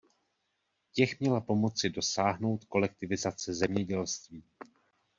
[0.93, 4.43] Těch měla pomoci dosáhnout kolektivizace zemědělství.